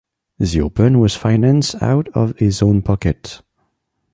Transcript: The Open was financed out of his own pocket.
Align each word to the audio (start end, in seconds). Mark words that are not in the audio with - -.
The 0.39 0.61
Open 0.61 0.99
was 0.99 1.15
financed 1.15 1.79
out 1.79 2.07
of 2.15 2.35
his 2.39 2.63
own 2.63 2.81
pocket. 2.81 3.43